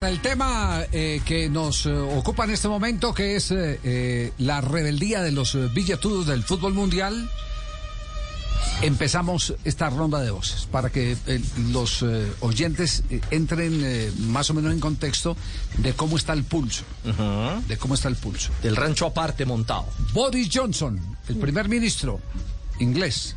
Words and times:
El 0.00 0.20
tema 0.20 0.84
eh, 0.92 1.20
que 1.24 1.50
nos 1.50 1.84
eh, 1.84 1.90
ocupa 1.90 2.44
en 2.44 2.52
este 2.52 2.68
momento, 2.68 3.12
que 3.12 3.34
es 3.34 3.50
eh, 3.50 4.32
la 4.38 4.60
rebeldía 4.60 5.22
de 5.22 5.32
los 5.32 5.58
billetudos 5.74 6.24
del 6.28 6.44
fútbol 6.44 6.72
mundial, 6.72 7.28
empezamos 8.80 9.54
esta 9.64 9.90
ronda 9.90 10.20
de 10.20 10.30
voces 10.30 10.66
para 10.66 10.90
que 10.90 11.16
los 11.72 12.04
oyentes 12.38 13.02
entren 13.32 14.30
más 14.30 14.48
o 14.50 14.54
menos 14.54 14.72
en 14.72 14.78
contexto 14.78 15.36
de 15.78 15.92
cómo 15.94 16.16
está 16.16 16.32
el 16.32 16.44
pulso, 16.44 16.84
de 17.66 17.76
cómo 17.76 17.94
está 17.94 18.06
el 18.06 18.14
pulso. 18.14 18.52
Del 18.62 18.76
rancho 18.76 19.04
aparte 19.04 19.44
montado. 19.46 19.86
Boris 20.12 20.48
Johnson, 20.54 21.00
el 21.28 21.38
primer 21.38 21.68
ministro 21.68 22.20
inglés, 22.78 23.34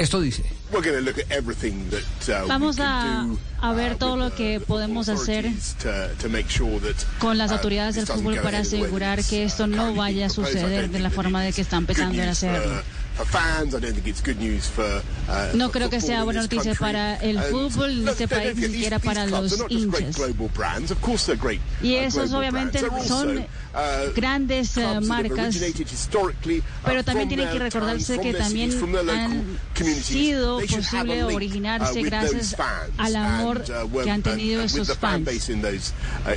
esto 0.00 0.20
dice. 0.20 0.42
We're 0.72 0.82
going 0.82 0.96
to 0.96 1.02
look 1.02 1.18
at 1.18 1.30
everything 1.30 1.88
that, 1.90 2.42
uh, 2.42 2.46
Vamos 2.46 2.76
we 2.78 2.82
a- 2.84 2.86
can 2.86 3.28
do, 3.30 3.38
a 3.60 3.74
ver 3.74 3.92
uh, 3.92 3.96
todo 3.98 4.12
with 4.14 4.20
lo 4.22 4.30
the- 4.30 4.36
que 4.36 4.60
podemos 4.60 5.08
hacer 5.08 5.46
authorities 5.46 5.74
to- 5.82 6.14
to 6.22 6.28
make 6.28 6.48
sure 6.48 6.78
that, 6.80 6.96
con 7.18 7.36
las 7.38 7.50
uh, 7.50 7.54
autoridades 7.54 7.94
del 7.96 8.04
this 8.04 8.08
doesn't 8.08 8.24
fútbol 8.24 8.42
para 8.42 8.58
ahead 8.58 8.70
the 8.70 8.76
way 8.76 8.82
asegurar 8.84 9.18
it's, 9.18 9.28
que 9.28 9.44
esto 9.44 9.66
no 9.66 9.94
vaya 9.94 10.26
a 10.26 10.30
suceder 10.30 10.90
de 10.90 10.98
la 11.00 11.10
forma 11.10 11.42
de 11.42 11.52
que 11.52 11.60
están 11.62 11.80
empezando 11.80 12.22
a 12.22 12.30
hacerlo. 12.30 12.82
For 13.20 13.26
fans. 13.26 13.74
I 13.74 13.80
don't 13.80 13.92
think 13.94 14.06
it's 14.06 14.20
good 14.22 14.38
news 14.38 14.66
for, 14.66 15.02
uh, 15.28 15.50
No 15.54 15.70
creo 15.70 15.90
que 15.90 16.00
sea 16.00 16.24
buena 16.24 16.42
noticia 16.42 16.74
para 16.74 17.16
el 17.16 17.38
And 17.38 17.50
fútbol 17.50 18.04
look, 18.04 18.12
este 18.12 18.28
país, 18.28 18.56
ni 18.56 18.68
siquiera 18.68 18.98
para 18.98 19.26
los 19.26 19.64
hinchas. 19.68 20.16
global 20.16 20.48
brands. 20.54 20.90
Of 20.90 21.00
course 21.00 21.26
they're 21.26 21.36
great, 21.40 21.60
Y 21.82 21.94
uh, 21.94 22.06
esos 22.06 22.32
obviamente 22.32 22.80
son 23.06 23.38
uh, 23.38 24.12
grandes, 24.14 24.76
have 24.78 25.00
marcas, 25.02 25.56
uh, 25.56 26.30
Pero 26.84 27.04
también 27.04 27.28
tienen 27.28 27.50
que 27.50 27.58
recordarse 27.58 28.18
que 28.18 28.32
también 28.34 28.70
han 29.10 29.58
sido 30.02 30.60
posible 30.60 31.24
originarse 31.24 32.00
uh, 32.00 32.04
gracias 32.04 32.56
al 32.96 33.16
amor 33.16 33.62
uh, 33.68 34.02
que 34.02 34.10
han 34.10 34.22
tenido 34.22 34.62
esos 34.62 34.96
fans. 34.96 35.28
uh, 35.28 36.30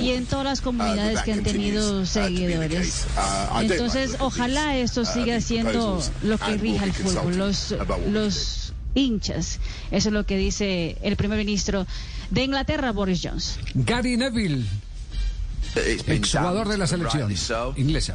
y 0.00 0.10
en 0.10 0.26
todas 0.26 0.44
las 0.44 0.60
uh, 0.60 0.64
comunidades 0.64 1.22
que 1.22 1.32
han 1.32 1.42
tenido 1.42 2.00
uh, 2.00 2.06
seguidores. 2.06 3.06
Uh, 3.16 3.60
Entonces, 3.60 4.16
ojalá 4.18 4.72
these, 4.72 4.93
esto 5.00 5.12
siga 5.12 5.34
these 5.34 5.48
siendo 5.48 6.00
lo 6.22 6.38
que 6.38 6.56
rija 6.56 6.84
el 6.84 6.92
fútbol, 6.92 7.36
los, 7.36 7.74
los 8.10 8.72
hinchas. 8.94 9.58
Eso 9.90 10.08
es 10.08 10.12
lo 10.12 10.24
que 10.24 10.36
dice 10.36 10.96
el 11.02 11.16
primer 11.16 11.38
ministro 11.38 11.86
de 12.30 12.44
Inglaterra, 12.44 12.92
Boris 12.92 13.20
Johnson. 13.22 13.62
Gary 13.74 14.16
Neville, 14.16 14.64
been 16.06 16.18
exjugador 16.18 16.68
de 16.68 16.78
la 16.78 16.86
selección 16.86 17.32
inglesa. 17.76 18.14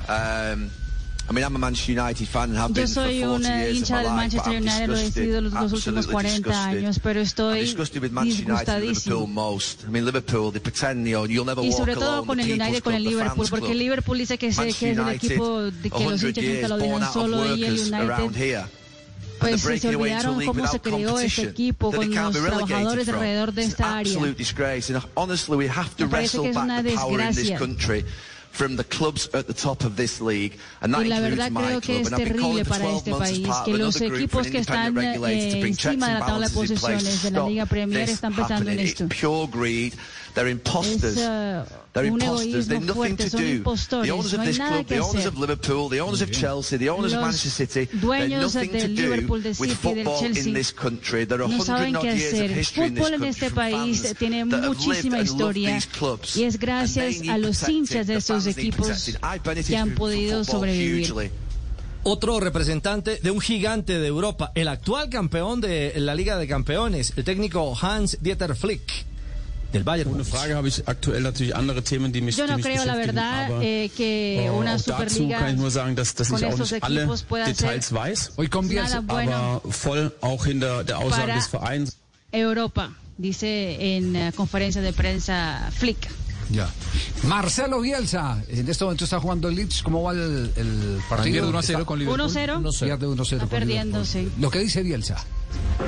I 1.30 1.32
mean, 1.32 1.44
I'm 1.46 1.56
a 1.56 1.60
Manchester 1.60 1.92
United 1.92 2.28
fan 2.28 2.50
and 2.50 2.58
have 2.58 2.74
Yo 2.74 2.88
soy 2.88 3.22
40 3.22 3.36
una 3.36 3.68
hincha 3.68 4.00
del 4.00 4.14
Manchester 4.14 4.54
United, 4.58 4.88
lo 4.88 4.96
he 4.98 5.12
sido 5.12 5.42
los, 5.42 5.54
los 5.54 5.74
últimos 5.74 6.08
absolutely 6.08 6.12
40 6.12 6.38
disgusted. 6.38 6.78
años, 6.78 7.00
pero 7.04 7.20
estoy 7.22 7.60
disgustadísimo. 7.60 9.28
most. 9.28 9.84
I 9.84 9.92
mean, 9.92 10.06
Liverpool, 10.06 10.52
they 10.52 10.60
pretend, 10.60 11.06
you 11.06 11.14
know, 11.14 11.26
you'll 11.28 11.46
never 11.46 11.64
Y 11.64 11.70
walk 11.70 11.78
sobre 11.78 11.94
todo 11.96 12.26
con 12.26 12.40
el 12.40 12.52
United, 12.52 12.82
con 12.82 12.96
el 12.96 13.04
Liverpool, 13.04 13.48
porque 13.48 13.72
el. 13.74 13.80
Liverpool 13.80 14.18
dice 14.18 14.38
que, 14.40 14.52
se, 14.52 14.74
que 14.74 14.92
es 14.92 14.98
el 14.98 15.10
equipo 15.10 15.62
de 15.62 15.90
que 15.90 16.04
los 16.10 16.20
100 16.20 16.30
hinchas 16.30 16.44
nunca 16.44 16.68
lo 16.68 16.76
of 16.76 17.14
solo 17.14 17.56
y 17.56 17.64
el 17.64 17.80
United 17.80 18.66
pues 19.40 19.62
se 19.62 19.96
olvidaron 19.96 20.38
league 20.38 20.46
cómo 20.54 20.68
se 20.68 20.80
creó 20.80 21.20
este 21.20 21.44
competition, 21.44 21.50
equipo 21.50 21.92
con 21.92 22.14
los 22.14 22.34
trabajadores 22.34 23.06
from. 23.06 23.16
alrededor 23.16 23.54
de 23.54 23.64
esta 23.64 23.98
área. 24.00 24.12
absolute 24.14 24.38
disgrace. 24.38 24.94
And 24.94 25.04
honestly, 25.16 25.56
we 25.56 25.70
have 25.70 25.90
to 25.96 26.06
Me 26.06 26.12
parece 26.12 26.42
que 26.42 26.50
es 26.50 26.56
una 26.58 26.84
desgracia. 26.84 27.60
Country 28.52 28.60
from 28.60 28.76
the 28.78 28.84
clubs 28.84 29.30
at 29.34 29.46
the 29.48 29.54
top 29.54 29.84
of 29.86 29.96
this 29.96 30.20
league. 30.22 30.58
And 30.82 30.94
that 30.94 31.02
Y 31.06 31.08
la 31.10 31.16
includes 31.18 31.36
verdad 31.38 31.52
my 31.52 31.62
creo 31.62 31.82
que 31.82 31.86
club. 31.94 32.02
es 32.02 32.08
And 32.08 32.16
I've 32.16 32.18
been 32.18 32.28
terrible 32.28 32.50
calling 32.50 32.66
for 32.66 32.70
para 32.70 32.84
12 32.86 32.98
este 32.98 33.12
país 33.12 33.56
que 33.66 33.72
los 33.74 33.96
another 33.96 34.10
group 34.10 34.20
equipos 34.20 34.48
que 34.48 34.58
están 34.60 34.98
eh, 34.98 35.60
bring 35.62 35.76
checks 35.76 35.86
encima 35.94 36.08
de 36.08 36.12
and 36.14 36.20
la 36.20 36.26
tabla 36.26 36.48
de 36.48 36.54
posiciones 36.56 37.24
de 37.24 37.32
la 37.32 37.48
Liga 37.48 37.66
Premier 37.66 38.06
this 38.06 38.16
están 38.16 38.34
pensando 38.36 38.70
en 38.72 38.78
happening. 38.80 38.86
esto. 38.88 39.04
It's 39.06 39.16
pure 39.20 39.48
greed. 39.48 39.94
They're 40.36 40.48
imposters. 40.52 41.18
Es, 41.18 41.18
uh, 41.18 41.66
They're 41.92 42.12
un 42.12 42.22
egoísmo 42.22 42.80
nothing 42.86 42.94
fuerte, 43.18 43.24
to 43.24 43.30
son 43.32 43.42
do. 43.42 43.48
impostores, 43.48 44.06
The 44.06 44.12
owners 44.14 44.34
no 44.34 44.38
of 44.40 44.42
hay 44.46 44.48
this 44.52 44.60
nada 44.60 44.72
club, 44.76 44.86
que 44.86 44.96
hacer. 45.18 45.28
of 45.28 45.38
Liverpool, 45.40 45.90
the 45.90 46.00
owners 46.02 46.22
of 46.22 46.32
Chelsea, 46.32 46.78
the 46.78 46.90
owners 46.90 47.14
of 47.14 47.20
Los 47.22 47.32
Manchester 47.32 47.50
City, 47.50 47.86
they're 47.86 48.00
dueños 48.02 48.54
nothing 48.54 48.72
del 48.72 48.82
to 48.82 48.88
Liverpool, 49.02 49.38
do 49.42 49.44
del 49.44 49.56
with 49.58 49.58
City, 49.58 49.68
del 49.70 49.76
football 50.06 50.26
in 50.26 50.34
Chelsea. 50.36 50.54
this 50.54 50.72
country. 50.72 51.26
There 51.26 51.42
are 51.42 51.48
No 51.50 51.64
saben 51.64 51.94
100 51.96 52.02
qué 52.04 52.10
odd 52.12 52.18
years 52.20 52.34
of 52.34 52.40
hacer. 52.40 52.52
history 52.52 52.86
in 52.86 52.94
this 52.94 53.04
Fútbol 53.04 53.14
en 53.14 53.20
country 53.22 53.30
este 53.30 53.50
país 53.52 54.16
tiene 54.20 54.46
muchísima 54.46 55.20
historia 55.20 55.74
these 55.74 55.88
clubs. 55.88 56.36
y 56.38 56.44
es 56.44 56.54
And 56.56 56.62
gracias 56.64 57.28
a 57.28 57.38
los 57.40 57.68
hinchas 57.68 58.06
de 58.06 58.16
estos 58.18 58.39
need 58.46 58.58
equipos 58.58 59.12
que 59.68 59.78
han 59.78 59.96
podido 59.96 60.44
sobrevivir. 60.44 61.32
Otro 62.04 62.40
representante 62.40 63.20
de 63.22 63.32
un 63.32 63.42
gigante 63.42 64.00
de 64.00 64.08
Europa, 64.08 64.54
el 64.56 64.70
actual 64.70 65.10
campeón 65.10 65.60
de 65.60 65.94
la 65.98 66.16
Liga 66.16 66.38
de 66.38 66.48
Campeones, 66.48 67.12
el 67.18 67.26
técnico 67.26 67.78
Hans 67.80 68.18
Dieter 68.22 68.56
Flick 68.56 69.06
del 69.72 69.84
Bayern. 69.84 70.12
Yo 70.12 70.18
no 72.48 72.60
creo, 72.60 72.86
la 72.86 72.96
verdad, 72.96 73.62
eh, 73.62 73.92
que 73.96 74.46
äh, 74.46 74.50
una 74.50 74.80
Superliga 74.80 75.40
con 75.40 75.50
alle 76.44 77.02
equipos 77.02 77.24
pueda 77.24 77.54
ser 77.54 77.84
nada 78.74 79.02
bueno 79.02 79.62
Para-. 81.10 81.40
Europa, 82.32 82.96
dice 83.18 83.98
en 83.98 84.16
eh, 84.16 84.32
conferencia 84.36 84.82
de 84.82 84.94
prensa 84.94 85.70
Flick. 85.72 86.10
Ya. 86.50 86.68
Marcelo 87.28 87.80
Bielsa, 87.82 88.42
en 88.48 88.68
este 88.68 88.84
momento 88.84 89.04
está 89.04 89.20
jugando 89.20 89.50
el 89.50 89.56
Leeds. 89.56 89.84
¿Cómo 89.84 90.04
va 90.04 90.14
el, 90.14 90.52
el 90.56 91.00
partido? 91.10 91.60
Está- 91.60 91.80
1-0. 91.80 91.86
1-0. 91.86 92.80
Pierde 92.80 93.08
1-0 93.08 93.22
Está 93.22 93.38
con 93.40 93.50
perdiendo, 93.50 94.00
Liverpool. 94.02 94.32
sí. 94.32 94.42
Lo 94.42 94.50
que 94.50 94.60
dice 94.60 94.82
Bielsa. 94.84 95.18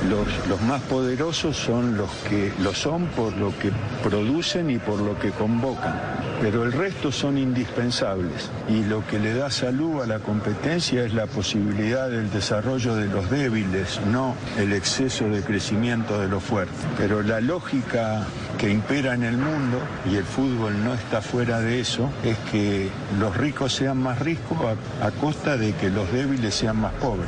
Los, 0.09 0.47
los 0.47 0.61
más 0.61 0.81
poderosos 0.83 1.55
son 1.57 1.97
los 1.97 2.09
que 2.29 2.51
lo 2.59 2.73
son 2.73 3.07
por 3.07 3.35
lo 3.37 3.57
que 3.59 3.71
producen 4.03 4.69
y 4.71 4.77
por 4.79 4.99
lo 4.99 5.19
que 5.19 5.29
convocan, 5.31 5.99
pero 6.41 6.63
el 6.63 6.71
resto 6.71 7.11
son 7.11 7.37
indispensables 7.37 8.49
y 8.69 8.83
lo 8.85 9.05
que 9.05 9.19
le 9.19 9.33
da 9.35 9.51
salud 9.51 10.01
a 10.01 10.07
la 10.07 10.19
competencia 10.19 11.03
es 11.03 11.13
la 11.13 11.27
posibilidad 11.27 12.09
del 12.09 12.31
desarrollo 12.31 12.95
de 12.95 13.05
los 13.07 13.29
débiles, 13.29 13.99
no 14.07 14.35
el 14.57 14.73
exceso 14.73 15.25
de 15.25 15.41
crecimiento 15.43 16.19
de 16.19 16.29
los 16.29 16.41
fuertes. 16.41 16.75
Pero 16.97 17.21
la 17.21 17.39
lógica 17.41 18.25
que 18.61 18.69
impera 18.69 19.15
en 19.15 19.23
el 19.23 19.37
mundo, 19.37 19.79
y 20.09 20.15
el 20.17 20.23
fútbol 20.23 20.83
no 20.83 20.93
está 20.93 21.19
fuera 21.21 21.59
de 21.59 21.79
eso, 21.81 22.11
es 22.23 22.37
que 22.51 22.89
los 23.19 23.35
ricos 23.35 23.73
sean 23.73 23.97
más 23.97 24.19
ricos 24.19 24.55
a, 25.01 25.07
a 25.07 25.09
costa 25.11 25.57
de 25.57 25.73
que 25.75 25.89
los 25.89 26.09
débiles 26.13 26.53
sean 26.53 26.79
más 26.79 26.93
pobres. 26.93 27.27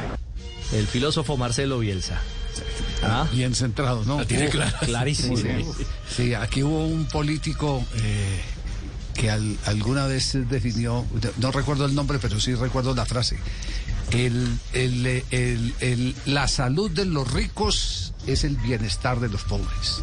El 0.72 0.86
filósofo 0.86 1.36
Marcelo 1.36 1.80
Bielsa. 1.80 2.22
Ah, 3.02 3.28
Bien 3.34 3.56
centrado, 3.56 4.04
¿no? 4.06 4.24
tiene 4.28 4.48
Uf, 4.48 4.54
clarísimo. 4.86 5.36
Sí, 5.36 5.46
sí, 6.08 6.34
aquí 6.36 6.62
hubo 6.62 6.86
un 6.86 7.06
político 7.06 7.84
eh, 7.96 8.40
que 9.16 9.32
al- 9.32 9.58
alguna 9.66 10.06
vez 10.06 10.38
definió, 10.48 11.04
no 11.40 11.52
recuerdo 11.52 11.86
el 11.88 11.96
nombre, 11.96 12.20
pero 12.22 12.40
sí 12.40 12.54
recuerdo 12.54 12.94
la 12.94 13.06
frase. 13.08 13.38
El, 14.14 14.58
el, 14.74 15.06
el- 15.32 15.74
el- 15.80 16.16
la 16.26 16.48
salud 16.48 16.92
de 16.92 17.06
los 17.06 17.32
ricos 17.34 18.14
es 18.28 18.44
el 18.44 18.56
bienestar 18.58 19.20
de 19.20 19.30
los 19.30 19.44
pobres. 19.44 20.02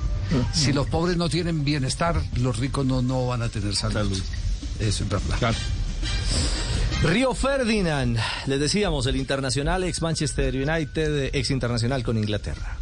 Si 0.53 0.73
los 0.73 0.87
pobres 0.89 1.17
no 1.17 1.29
tienen 1.29 1.65
bienestar, 1.65 2.21
los 2.37 2.59
ricos 2.59 2.85
no, 2.87 3.03
no 3.03 3.27
van 3.27 3.43
a 3.43 3.49
tener 3.49 3.75
salud. 3.75 4.21
Eso 4.79 5.05
es 5.05 5.09
verdad. 5.11 5.55
Río 7.03 7.35
Ferdinand, 7.35 8.19
les 8.47 8.61
decíamos, 8.61 9.07
el 9.07 9.17
internacional 9.17 9.85
ex 9.85 10.03
Manchester 10.03 10.55
United, 10.55 11.31
ex 11.35 11.51
internacional 11.51 12.03
con 12.05 12.19
Inglaterra. 12.19 12.77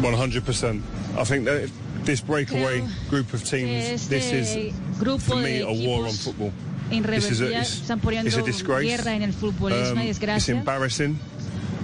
100%. 0.00 0.80
I 1.20 1.24
think 1.24 1.44
that 1.46 1.68
this 2.08 2.20
breakaway 2.22 2.82
group 3.10 3.34
of 3.34 3.44
teams, 3.44 4.08
this 4.08 4.32
is, 4.32 4.74
for 5.18 5.36
me, 5.36 5.60
a 5.60 5.86
war 5.86 6.06
on 6.06 6.12
football. 6.12 6.52
This 6.88 7.30
is 7.30 7.42
a, 7.42 7.52
it's, 7.54 7.90
it's 7.90 8.36
a 8.36 8.42
disgrace. 8.42 8.96
guerra 8.96 9.14
en 9.14 9.22
el 9.22 9.32
fútbol, 9.32 9.72
es 9.72 9.92
Um, 9.92 9.98
it's 9.98 10.48
embarrassing. 10.48 11.18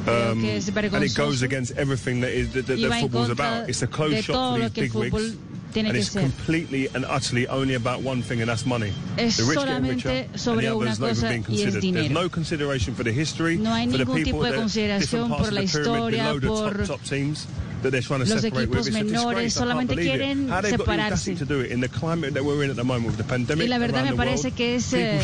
Um, 0.06 0.44
and 0.44 1.04
it 1.04 1.14
goes 1.14 1.42
against 1.42 1.76
everything 1.76 2.20
that, 2.20 2.32
is, 2.32 2.52
that, 2.54 2.66
that, 2.66 2.76
that 2.76 3.00
football's 3.02 3.28
about. 3.28 3.68
It's 3.68 3.82
a 3.82 3.86
de 3.86 3.92
closed 3.92 4.24
shop 4.24 4.54
for 4.54 4.60
these 4.60 4.70
big 4.70 4.94
wigs. 4.94 5.36
And 5.76 5.88
it's 5.88 6.12
ser. 6.12 6.20
completely 6.20 6.88
and 6.94 7.04
utterly 7.04 7.48
only 7.48 7.74
about 7.74 8.00
one 8.00 8.22
thing, 8.22 8.41
and 8.41 8.48
that's 8.48 8.65
money. 8.65 8.92
Es 9.18 9.38
the 9.38 9.44
rich 9.44 9.59
getting 9.59 9.88
richer, 9.88 10.09
and 10.09 10.60
the 10.60 10.68
others 10.68 11.00
not 11.00 11.10
even 11.10 11.28
being 11.28 11.42
considered. 11.42 11.82
There's 11.82 12.10
no 12.10 12.28
consideration 12.28 12.94
for 12.94 13.03
the 13.03 13.10
history, 13.12 13.56
No 13.56 13.74
for 13.91 13.98
the 13.98 14.06
people, 14.06 14.24
tipo 14.24 14.44
de 14.44 14.53
the 14.53 14.56
consideración 14.59 15.00
different 15.00 15.28
parts 15.30 15.48
por 15.48 15.48
of 15.48 15.54
the 15.54 15.66
pyramid 15.66 16.15
historia, 16.15 16.22
below 16.22 16.38
the 16.38 16.47
por 16.47 16.78
top, 16.78 16.86
top 16.86 17.03
teams 17.03 17.48
los 17.91 18.45
equipos 18.45 18.91
menores, 18.91 19.53
solamente 19.54 19.95
quieren 19.97 20.48
separarse. 20.71 21.36
Y 23.57 23.69
la 23.69 23.78
verdad 23.78 24.04
me 24.04 24.15
parece 24.15 24.53
que 24.53 24.77
es 24.77 24.92
eh, 24.92 25.21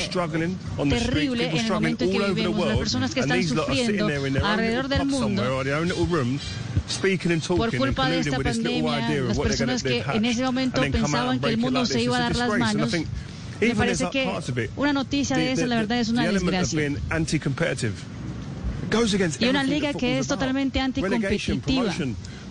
terrible 0.88 1.50
en 1.50 1.56
el 1.56 1.68
momento 1.72 2.04
en 2.04 2.12
que 2.12 2.18
vivimos. 2.32 2.66
Las 2.66 2.78
personas 2.78 3.14
que 3.14 3.20
están 3.20 3.42
sufriendo 3.44 4.08
alrededor 4.44 4.88
del 4.88 5.04
mundo 5.06 5.42
por 7.56 7.76
culpa 7.76 8.08
de 8.08 8.18
esta 8.20 8.38
pandemia, 8.38 9.20
las 9.22 9.38
personas 9.38 9.82
que 9.82 10.04
en 10.12 10.24
ese 10.24 10.42
momento 10.44 10.80
pensaban 10.82 11.38
que 11.40 11.48
el 11.50 11.58
mundo 11.58 11.86
se 11.86 12.02
iba 12.02 12.16
a 12.16 12.20
dar 12.20 12.36
las 12.36 12.58
manos, 12.58 12.92
me 13.60 13.74
parece 13.74 14.08
que 14.10 14.28
una 14.76 14.92
noticia 14.92 15.36
de 15.36 15.52
esa, 15.52 15.66
la 15.66 15.76
verdad, 15.76 16.00
es 16.00 16.08
una 16.08 16.22
desgracia. 16.32 16.80
Y 19.38 19.48
una 19.48 19.62
liga 19.62 19.92
que 19.92 20.18
es 20.18 20.26
totalmente 20.26 20.80
anticompetitiva. 20.80 21.94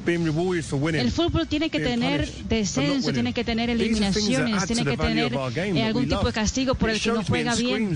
El 0.05 1.11
fútbol 1.11 1.47
tiene 1.47 1.69
que 1.69 1.79
tener 1.79 2.31
descenso, 2.47 3.11
tiene 3.11 3.33
que 3.33 3.43
tener 3.43 3.69
eliminaciones, 3.69 4.65
tiene 4.65 4.85
que 4.85 4.97
tener 4.97 5.33
eh, 5.33 5.83
algún 5.83 6.07
tipo 6.07 6.25
de 6.25 6.33
castigo 6.33 6.75
por 6.75 6.89
el 6.89 6.99
que 6.99 7.11
no 7.11 7.23
juega 7.23 7.55
bien. 7.55 7.95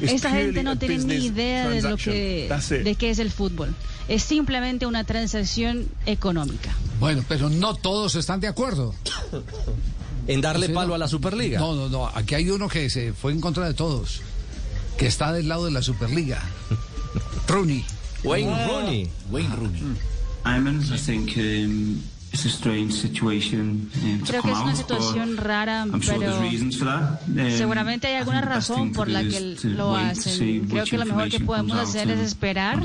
Esta 0.00 0.30
gente 0.30 0.62
no 0.62 0.78
tiene 0.78 0.98
ni 0.98 1.26
idea 1.26 1.68
de 1.68 1.82
lo 1.82 1.96
que 1.96 2.48
de 2.84 2.94
qué 2.94 3.10
es 3.10 3.18
el 3.18 3.30
fútbol. 3.30 3.74
Es 4.08 4.22
simplemente 4.22 4.86
una 4.86 5.04
transacción 5.04 5.86
económica. 6.06 6.74
Bueno, 6.98 7.24
pero 7.28 7.48
no 7.48 7.74
todos 7.74 8.14
están 8.16 8.40
de 8.40 8.48
acuerdo. 8.48 8.94
en 10.26 10.40
darle 10.40 10.68
palo 10.68 10.94
a 10.94 10.98
la 10.98 11.08
Superliga. 11.08 11.60
No, 11.60 11.74
no, 11.74 11.88
no. 11.88 12.06
Aquí 12.08 12.34
hay 12.34 12.50
uno 12.50 12.68
que 12.68 12.90
se 12.90 13.12
fue 13.12 13.32
en 13.32 13.40
contra 13.40 13.66
de 13.66 13.74
todos, 13.74 14.22
que 14.96 15.06
está 15.06 15.32
del 15.32 15.48
lado 15.48 15.64
de 15.64 15.70
la 15.70 15.82
Superliga. 15.82 16.42
Rooney. 17.48 17.84
Wayne 18.24 18.54
Rooney. 18.68 19.10
Wayne 19.30 19.56
Rooney. 19.56 19.96
I 20.44 20.58
think 20.96 21.36
um, 21.36 22.02
it's 22.32 22.44
a 22.44 22.48
strange 22.48 22.92
situation. 22.92 23.90
Um, 24.02 24.20
Creo 24.26 24.42
que 24.42 24.50
es 24.50 24.58
una 24.58 24.74
situación 24.74 25.36
rara, 25.36 25.86
pero 26.06 26.38
um, 26.38 26.70
seguramente 27.56 28.06
hay 28.08 28.14
alguna 28.16 28.40
razón 28.40 28.92
por 28.92 29.08
la 29.08 29.22
que 29.22 29.56
lo 29.64 29.96
hacen. 29.96 30.66
Creo 30.68 30.84
que 30.84 30.98
lo 30.98 31.06
mejor 31.06 31.28
que 31.28 31.40
podemos 31.40 31.76
hacer 31.78 32.10
es 32.10 32.20
esperar 32.20 32.82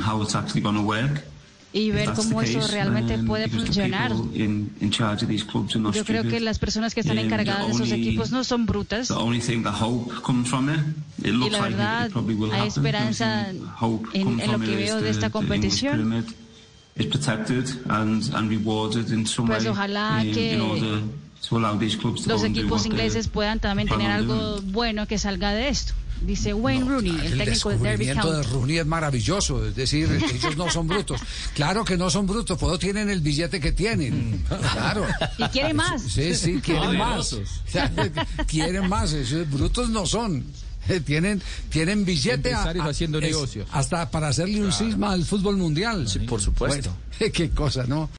y 1.75 1.91
ver 1.91 2.13
cómo 2.13 2.41
eso 2.41 2.65
realmente 2.67 3.17
puede 3.17 3.49
funcionar. 3.49 4.13
Yo 5.93 6.05
creo 6.05 6.23
que 6.23 6.39
las 6.39 6.57
personas 6.57 6.93
que 6.95 7.01
están 7.01 7.17
encargadas 7.19 7.67
de 7.67 7.73
esos 7.73 7.91
equipos 7.91 8.31
no 8.31 8.45
son 8.45 8.65
brutas. 8.65 9.11
Y 11.21 11.31
la 11.49 11.61
verdad, 11.61 12.09
hay 12.53 12.67
esperanza 12.67 13.49
en, 14.13 14.39
en 14.39 14.51
lo 14.51 14.59
que 14.59 14.75
veo 14.75 15.01
de 15.01 15.09
esta 15.09 15.29
competición. 15.29 16.25
Pues 19.47 19.65
ojalá 19.67 20.23
que 20.33 20.57
los 22.25 22.43
equipos 22.43 22.85
ingleses 22.85 23.27
puedan 23.27 23.59
también 23.59 23.89
tener 23.89 24.11
algo 24.11 24.61
bueno 24.61 25.07
que 25.07 25.17
salga 25.17 25.51
de 25.51 25.67
esto. 25.67 25.93
Dice 26.21 26.53
Wayne 26.53 26.85
Rooney, 26.85 27.11
el, 27.25 27.37
técnico 27.37 27.69
del 27.69 27.79
Derby 27.81 28.07
County. 28.07 28.29
de 28.29 28.43
Rooney 28.43 28.77
es 28.79 28.85
maravilloso, 28.85 29.65
es 29.65 29.75
decir, 29.75 30.09
ellos 30.33 30.57
no 30.57 30.69
son 30.69 30.87
brutos. 30.87 31.21
Claro 31.53 31.83
que 31.85 31.97
no 31.97 32.09
son 32.09 32.25
brutos, 32.25 32.57
pues 32.57 32.79
tienen 32.79 33.09
el 33.09 33.21
billete 33.21 33.59
que 33.59 33.71
tienen. 33.71 34.43
Claro. 34.47 35.05
Y 35.37 35.43
quieren 35.45 35.75
más. 35.75 36.01
Sí, 36.01 36.33
sí, 36.35 36.61
quieren 36.61 36.97
más. 36.97 37.35
quieren 38.47 38.89
más, 38.89 39.15
brutos 39.49 39.89
no 39.89 40.05
son. 40.05 40.45
Tienen, 41.03 41.41
tienen 41.69 42.05
billete 42.05 42.53
haciendo 42.53 43.19
negocios. 43.19 43.67
hasta 43.71 44.11
para 44.11 44.27
hacerle 44.27 44.61
un 44.61 44.71
cisma 44.71 45.13
al 45.13 45.25
fútbol 45.25 45.57
mundial. 45.57 46.07
Sí, 46.07 46.19
por 46.19 46.39
supuesto. 46.39 46.95
qué 47.33 47.49
cosa, 47.49 47.85
¿no? 47.87 48.09